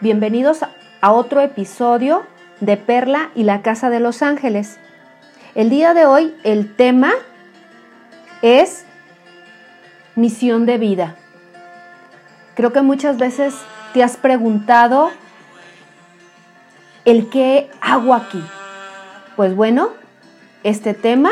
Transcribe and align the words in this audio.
Bienvenidos 0.00 0.60
a 1.00 1.10
otro 1.10 1.40
episodio 1.40 2.24
de 2.60 2.76
Perla 2.76 3.30
y 3.34 3.42
la 3.42 3.62
Casa 3.62 3.90
de 3.90 3.98
los 3.98 4.22
Ángeles. 4.22 4.78
El 5.56 5.70
día 5.70 5.92
de 5.92 6.06
hoy 6.06 6.36
el 6.44 6.72
tema 6.76 7.10
es 8.40 8.84
misión 10.14 10.66
de 10.66 10.78
vida. 10.78 11.16
Creo 12.54 12.72
que 12.72 12.80
muchas 12.80 13.18
veces 13.18 13.56
te 13.92 14.04
has 14.04 14.16
preguntado 14.16 15.10
el 17.04 17.28
qué 17.28 17.68
hago 17.80 18.14
aquí. 18.14 18.44
Pues 19.34 19.56
bueno, 19.56 19.90
este 20.62 20.94
tema 20.94 21.30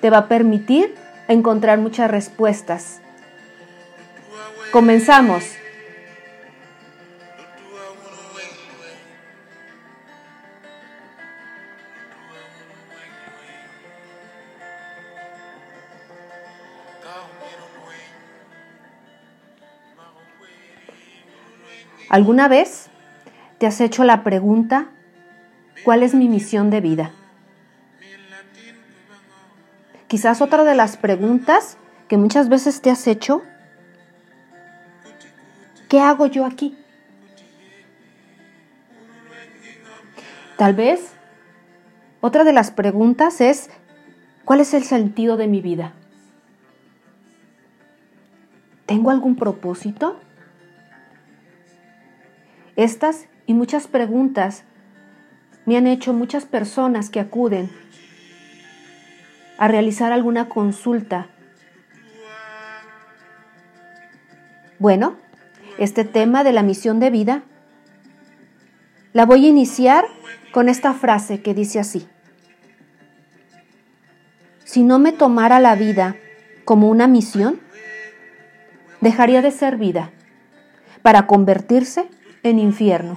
te 0.00 0.10
va 0.10 0.18
a 0.18 0.26
permitir 0.26 0.96
encontrar 1.28 1.78
muchas 1.78 2.10
respuestas. 2.10 3.00
Comenzamos. 4.72 5.59
¿Alguna 22.10 22.48
vez 22.48 22.90
te 23.58 23.68
has 23.68 23.80
hecho 23.80 24.02
la 24.02 24.24
pregunta, 24.24 24.88
¿cuál 25.84 26.02
es 26.02 26.12
mi 26.12 26.28
misión 26.28 26.68
de 26.68 26.80
vida? 26.80 27.12
Quizás 30.08 30.42
otra 30.42 30.64
de 30.64 30.74
las 30.74 30.96
preguntas 30.96 31.78
que 32.08 32.16
muchas 32.16 32.48
veces 32.48 32.82
te 32.82 32.90
has 32.90 33.06
hecho, 33.06 33.42
¿qué 35.88 36.00
hago 36.00 36.26
yo 36.26 36.46
aquí? 36.46 36.76
Tal 40.56 40.74
vez 40.74 41.12
otra 42.20 42.42
de 42.42 42.52
las 42.52 42.72
preguntas 42.72 43.40
es, 43.40 43.70
¿cuál 44.44 44.58
es 44.58 44.74
el 44.74 44.82
sentido 44.82 45.36
de 45.36 45.46
mi 45.46 45.60
vida? 45.60 45.92
¿Tengo 48.86 49.12
algún 49.12 49.36
propósito? 49.36 50.20
Estas 52.76 53.26
y 53.46 53.54
muchas 53.54 53.86
preguntas 53.86 54.64
me 55.66 55.76
han 55.76 55.86
hecho 55.86 56.12
muchas 56.12 56.44
personas 56.44 57.10
que 57.10 57.20
acuden 57.20 57.70
a 59.58 59.68
realizar 59.68 60.12
alguna 60.12 60.48
consulta. 60.48 61.28
Bueno, 64.78 65.16
este 65.78 66.04
tema 66.04 66.44
de 66.44 66.52
la 66.52 66.62
misión 66.62 67.00
de 67.00 67.10
vida 67.10 67.42
la 69.12 69.26
voy 69.26 69.44
a 69.44 69.48
iniciar 69.48 70.04
con 70.52 70.68
esta 70.68 70.94
frase 70.94 71.42
que 71.42 71.54
dice 71.54 71.78
así. 71.78 72.08
Si 74.64 74.82
no 74.82 74.98
me 74.98 75.12
tomara 75.12 75.60
la 75.60 75.74
vida 75.74 76.16
como 76.64 76.88
una 76.88 77.08
misión, 77.08 77.60
dejaría 79.00 79.42
de 79.42 79.50
ser 79.50 79.76
vida 79.76 80.10
para 81.02 81.26
convertirse 81.26 82.08
en 82.42 82.58
infierno. 82.58 83.16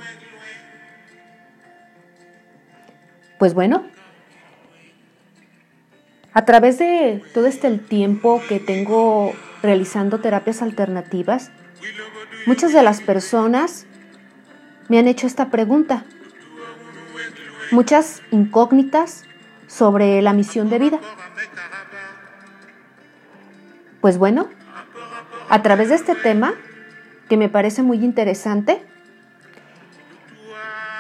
Pues 3.40 3.54
bueno, 3.54 3.86
a 6.34 6.46
través 6.46 6.80
de 6.80 7.24
todo 7.34 7.48
este 7.48 7.78
tiempo 7.78 8.42
que 8.48 8.60
tengo 8.60 9.34
realizando 9.62 10.20
terapias 10.20 10.62
alternativas, 10.62 11.52
muchas 12.46 12.74
de 12.74 12.84
las 12.84 13.02
personas 13.02 13.86
me 14.90 15.00
han 15.00 15.08
hecho 15.08 15.28
esta 15.28 15.50
pregunta, 15.50 16.06
muchas 17.72 18.22
incógnitas 18.32 19.26
sobre 19.68 20.22
la 20.22 20.34
misión 20.34 20.70
de 20.70 20.80
vida. 20.80 21.00
Pues 24.02 24.18
bueno, 24.18 24.50
a 25.50 25.62
través 25.62 25.90
de 25.90 25.96
este 25.96 26.16
tema, 26.16 26.54
que 27.30 27.38
me 27.38 27.50
parece 27.50 27.84
muy 27.84 28.04
interesante, 28.04 28.82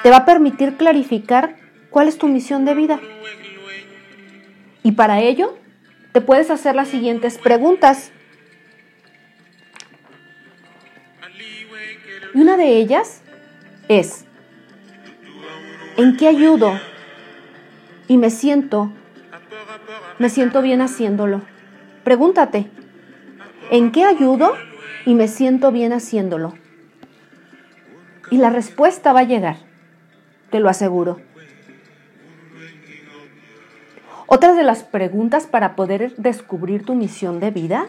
te 0.03 0.09
va 0.09 0.17
a 0.17 0.25
permitir 0.25 0.75
clarificar 0.75 1.55
cuál 1.89 2.09
es 2.09 2.17
tu 2.17 2.27
misión 2.27 2.65
de 2.65 2.75
vida. 2.75 2.99
Y 4.83 4.91
para 4.91 5.21
ello, 5.21 5.57
te 6.11 6.19
puedes 6.19 6.51
hacer 6.51 6.75
las 6.75 6.89
siguientes 6.89 7.37
preguntas. 7.37 8.11
Y 12.35 12.41
una 12.41 12.57
de 12.57 12.77
ellas 12.77 13.21
es, 13.87 14.25
¿en 15.95 16.17
qué 16.17 16.27
ayudo? 16.27 16.77
Y 18.09 18.17
me 18.17 18.29
siento, 18.29 18.91
me 20.19 20.29
siento 20.29 20.61
bien 20.61 20.81
haciéndolo. 20.81 21.41
Pregúntate, 22.03 22.69
¿en 23.71 23.93
qué 23.93 24.03
ayudo? 24.03 24.53
Y 25.05 25.15
me 25.15 25.29
siento 25.29 25.71
bien 25.71 25.93
haciéndolo. 25.93 26.55
Y 28.31 28.37
la 28.37 28.49
respuesta 28.49 29.13
va 29.13 29.21
a 29.21 29.25
llegar 29.25 29.72
te 30.53 30.59
lo 30.59 30.69
aseguro. 30.69 31.19
Otra 34.27 34.53
de 34.53 34.61
las 34.61 34.83
preguntas 34.83 35.47
para 35.47 35.75
poder 35.75 36.15
descubrir 36.17 36.85
tu 36.85 36.93
misión 36.93 37.39
de 37.39 37.49
vida, 37.49 37.87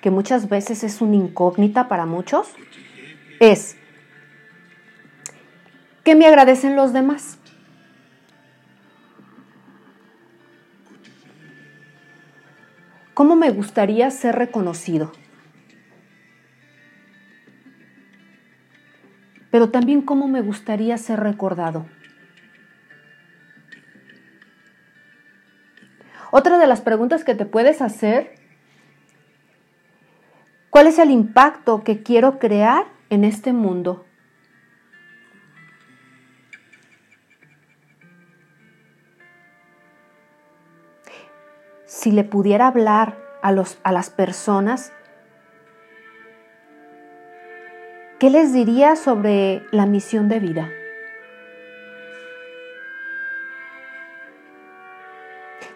que 0.00 0.10
muchas 0.10 0.48
veces 0.48 0.84
es 0.84 1.02
una 1.02 1.16
incógnita 1.16 1.86
para 1.86 2.06
muchos, 2.06 2.54
es, 3.40 3.76
¿qué 6.02 6.14
me 6.14 6.26
agradecen 6.26 6.76
los 6.76 6.94
demás? 6.94 7.38
¿Cómo 13.12 13.36
me 13.36 13.50
gustaría 13.50 14.10
ser 14.10 14.34
reconocido? 14.36 15.12
Pero 19.50 19.70
también 19.70 20.02
cómo 20.02 20.28
me 20.28 20.42
gustaría 20.42 20.96
ser 20.98 21.20
recordado. 21.20 21.86
Las 26.68 26.80
preguntas 26.80 27.24
que 27.24 27.34
te 27.34 27.46
puedes 27.46 27.82
hacer, 27.82 28.34
¿cuál 30.70 30.86
es 30.86 30.98
el 30.98 31.10
impacto 31.10 31.82
que 31.82 32.02
quiero 32.02 32.38
crear 32.38 32.86
en 33.10 33.24
este 33.24 33.52
mundo? 33.52 34.04
Si 41.86 42.12
le 42.12 42.22
pudiera 42.22 42.68
hablar 42.68 43.18
a, 43.42 43.50
los, 43.50 43.78
a 43.82 43.92
las 43.92 44.10
personas, 44.10 44.92
¿qué 48.20 48.30
les 48.30 48.52
diría 48.52 48.94
sobre 48.94 49.62
la 49.72 49.86
misión 49.86 50.28
de 50.28 50.38
vida? 50.38 50.68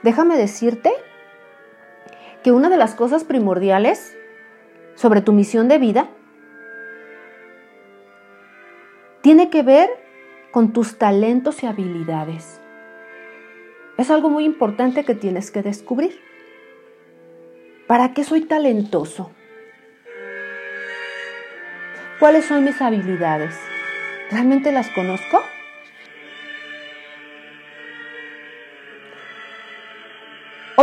Déjame 0.02 0.36
decirte 0.36 0.92
que 2.42 2.52
una 2.52 2.68
de 2.68 2.76
las 2.76 2.94
cosas 2.94 3.24
primordiales 3.24 4.16
sobre 4.94 5.20
tu 5.20 5.32
misión 5.32 5.68
de 5.68 5.78
vida 5.78 6.08
tiene 9.22 9.50
que 9.50 9.62
ver 9.62 9.88
con 10.50 10.72
tus 10.72 10.98
talentos 10.98 11.62
y 11.62 11.66
habilidades. 11.66 12.60
Es 13.96 14.10
algo 14.10 14.28
muy 14.28 14.44
importante 14.44 15.04
que 15.04 15.14
tienes 15.14 15.50
que 15.50 15.62
descubrir. 15.62 16.18
¿Para 17.86 18.12
qué 18.14 18.24
soy 18.24 18.42
talentoso? 18.42 19.30
¿Cuáles 22.18 22.44
son 22.44 22.64
mis 22.64 22.80
habilidades? 22.80 23.54
¿Realmente 24.30 24.72
las 24.72 24.88
conozco? 24.90 25.40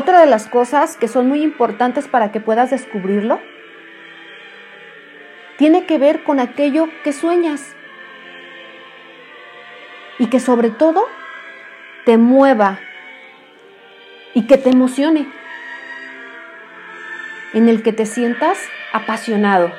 Otra 0.09 0.21
de 0.21 0.25
las 0.25 0.47
cosas 0.47 0.97
que 0.97 1.07
son 1.07 1.27
muy 1.27 1.43
importantes 1.43 2.07
para 2.07 2.31
que 2.31 2.39
puedas 2.39 2.71
descubrirlo 2.71 3.39
tiene 5.59 5.85
que 5.85 5.99
ver 5.99 6.23
con 6.23 6.39
aquello 6.39 6.89
que 7.03 7.13
sueñas 7.13 7.75
y 10.17 10.25
que 10.25 10.39
sobre 10.39 10.71
todo 10.71 11.05
te 12.05 12.17
mueva 12.17 12.79
y 14.33 14.47
que 14.47 14.57
te 14.57 14.71
emocione, 14.71 15.31
en 17.53 17.69
el 17.69 17.83
que 17.83 17.93
te 17.93 18.07
sientas 18.07 18.57
apasionado. 18.91 19.71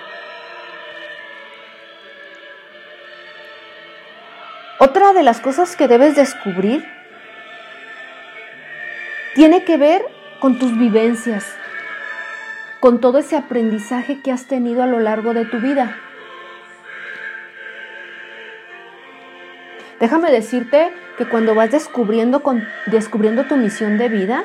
Otra 4.78 5.12
de 5.12 5.24
las 5.24 5.40
cosas 5.40 5.74
que 5.74 5.88
debes 5.88 6.14
descubrir 6.14 6.86
tiene 9.34 9.64
que 9.64 9.76
ver 9.76 10.19
con 10.40 10.58
tus 10.58 10.76
vivencias, 10.76 11.54
con 12.80 13.00
todo 13.00 13.18
ese 13.18 13.36
aprendizaje 13.36 14.20
que 14.22 14.32
has 14.32 14.46
tenido 14.46 14.82
a 14.82 14.86
lo 14.86 14.98
largo 14.98 15.34
de 15.34 15.44
tu 15.44 15.58
vida. 15.58 15.96
Déjame 20.00 20.30
decirte 20.32 20.90
que 21.18 21.26
cuando 21.26 21.54
vas 21.54 21.70
descubriendo, 21.70 22.42
descubriendo 22.86 23.44
tu 23.44 23.56
misión 23.56 23.98
de 23.98 24.08
vida, 24.08 24.44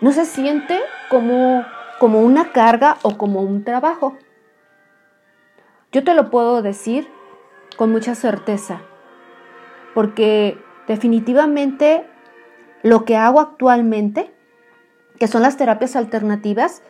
no 0.00 0.10
se 0.10 0.24
siente 0.24 0.80
como, 1.08 1.64
como 2.00 2.20
una 2.20 2.50
carga 2.50 2.96
o 3.02 3.16
como 3.16 3.42
un 3.42 3.62
trabajo. 3.62 4.18
Yo 5.92 6.02
te 6.02 6.14
lo 6.14 6.30
puedo 6.30 6.62
decir 6.62 7.06
con 7.76 7.92
mucha 7.92 8.16
certeza, 8.16 8.80
porque 9.94 10.58
definitivamente 10.88 12.04
lo 12.82 13.04
que 13.04 13.16
hago 13.16 13.40
actualmente, 13.40 14.32
que 15.18 15.28
son 15.28 15.42
las 15.42 15.56
terapias 15.56 15.96
alternativas, 15.96 16.82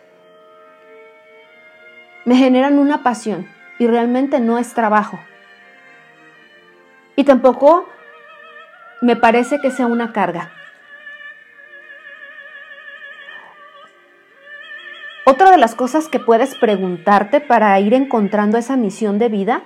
me 2.24 2.36
generan 2.36 2.78
una 2.78 3.02
pasión 3.02 3.48
y 3.78 3.86
realmente 3.86 4.40
no 4.40 4.58
es 4.58 4.74
trabajo. 4.74 5.18
Y 7.16 7.24
tampoco 7.24 7.86
me 9.00 9.16
parece 9.16 9.60
que 9.60 9.70
sea 9.70 9.86
una 9.86 10.12
carga. 10.12 10.50
Otra 15.24 15.50
de 15.50 15.58
las 15.58 15.74
cosas 15.74 16.08
que 16.08 16.18
puedes 16.18 16.54
preguntarte 16.54 17.40
para 17.40 17.78
ir 17.80 17.94
encontrando 17.94 18.58
esa 18.58 18.76
misión 18.76 19.18
de 19.18 19.28
vida 19.28 19.62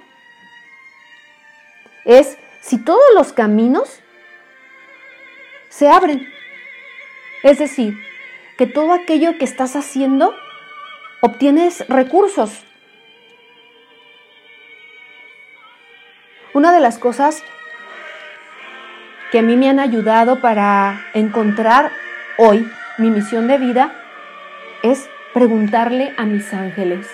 es 2.05 2.39
si 2.61 2.83
todos 2.83 3.03
los 3.15 3.33
caminos 3.33 4.03
se 5.77 5.91
abren. 5.91 6.27
Es 7.43 7.59
decir, 7.59 7.99
que 8.57 8.67
todo 8.67 8.95
aquello 8.95 9.37
que 9.37 9.45
estás 9.45 9.77
haciendo 9.77 10.35
obtienes 11.21 11.87
recursos. 11.89 12.65
Una 16.55 16.73
de 16.73 16.81
las 16.81 16.99
cosas 16.99 17.43
que 19.31 19.41
a 19.41 19.43
mí 19.43 19.57
me 19.57 19.69
han 19.69 19.79
ayudado 19.79 20.41
para 20.41 21.09
encontrar 21.13 21.93
hoy 22.39 22.67
mi 22.97 23.11
misión 23.11 23.47
de 23.47 23.59
vida 23.59 23.93
es 24.83 25.11
preguntarle 25.35 26.15
a 26.17 26.25
mis 26.25 26.55
ángeles 26.55 27.07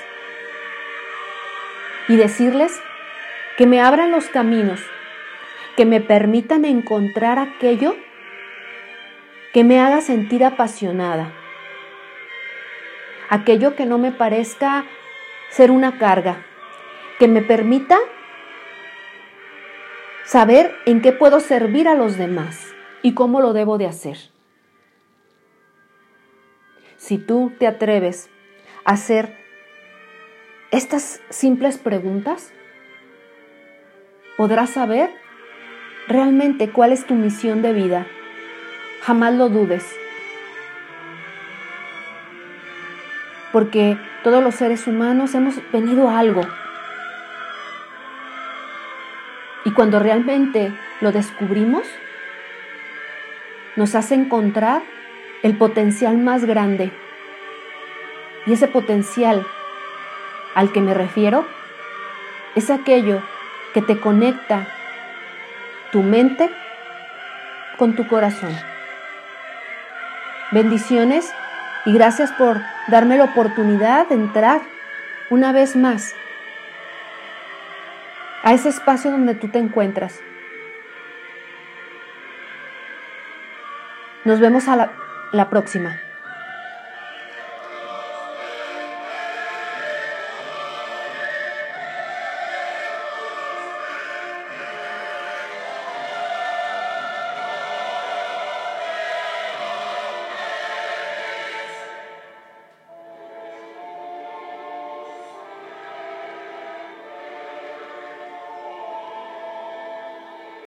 y 2.06 2.14
decirles 2.14 2.80
que 3.56 3.66
me 3.66 3.80
abran 3.80 4.12
los 4.12 4.26
caminos, 4.26 4.80
que 5.76 5.84
me 5.84 6.00
permitan 6.00 6.64
encontrar 6.64 7.40
aquello 7.40 7.96
que 9.52 9.64
me 9.64 9.80
haga 9.80 10.00
sentir 10.00 10.44
apasionada, 10.44 11.32
aquello 13.28 13.76
que 13.76 13.86
no 13.86 13.98
me 13.98 14.12
parezca 14.12 14.84
ser 15.50 15.70
una 15.70 15.98
carga, 15.98 16.44
que 17.18 17.28
me 17.28 17.42
permita 17.42 17.98
saber 20.24 20.74
en 20.86 21.02
qué 21.02 21.12
puedo 21.12 21.40
servir 21.40 21.88
a 21.88 21.94
los 21.94 22.16
demás 22.16 22.72
y 23.02 23.14
cómo 23.14 23.40
lo 23.40 23.52
debo 23.52 23.76
de 23.76 23.86
hacer. 23.86 24.16
Si 26.96 27.18
tú 27.18 27.52
te 27.58 27.66
atreves 27.66 28.30
a 28.84 28.92
hacer 28.92 29.36
estas 30.70 31.20
simples 31.28 31.76
preguntas, 31.76 32.52
podrás 34.36 34.70
saber 34.70 35.10
realmente 36.08 36.70
cuál 36.70 36.92
es 36.92 37.06
tu 37.06 37.14
misión 37.14 37.60
de 37.60 37.72
vida. 37.72 38.06
Jamás 39.02 39.34
lo 39.34 39.48
dudes. 39.48 39.96
Porque 43.52 43.98
todos 44.24 44.42
los 44.42 44.54
seres 44.54 44.86
humanos 44.86 45.34
hemos 45.34 45.56
venido 45.72 46.08
a 46.08 46.18
algo 46.18 46.42
y 49.64 49.70
cuando 49.70 49.98
realmente 49.98 50.72
lo 51.00 51.12
descubrimos, 51.12 51.86
nos 53.76 53.94
hace 53.94 54.14
encontrar 54.14 54.82
el 55.42 55.56
potencial 55.56 56.18
más 56.18 56.44
grande. 56.44 56.90
Y 58.46 58.52
ese 58.52 58.68
potencial 58.68 59.46
al 60.54 60.72
que 60.72 60.80
me 60.80 60.94
refiero 60.94 61.46
es 62.54 62.70
aquello 62.70 63.22
que 63.72 63.82
te 63.82 63.98
conecta 63.98 64.66
tu 65.92 66.02
mente 66.02 66.50
con 67.78 67.94
tu 67.94 68.06
corazón. 68.08 68.54
Bendiciones 70.52 71.32
y 71.86 71.94
gracias 71.94 72.30
por 72.32 72.60
darme 72.88 73.16
la 73.16 73.24
oportunidad 73.24 74.08
de 74.08 74.16
entrar 74.16 74.60
una 75.30 75.50
vez 75.50 75.76
más 75.76 76.14
a 78.42 78.52
ese 78.52 78.68
espacio 78.68 79.10
donde 79.10 79.34
tú 79.34 79.48
te 79.48 79.58
encuentras. 79.58 80.20
Nos 84.24 84.40
vemos 84.40 84.68
a 84.68 84.90
la, 85.32 85.48
próxima. 85.48 85.98